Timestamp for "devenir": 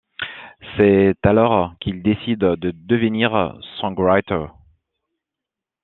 2.73-3.55